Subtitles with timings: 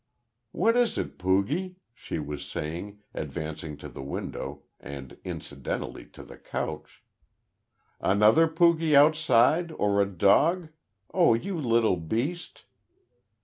[0.51, 6.39] "What is it, poogie," she was saying, advancing to the window, and incidentally to the
[6.39, 7.03] couch.
[7.99, 10.69] "Another poogie outside or a dog
[11.13, 12.63] Oh, you little beast!"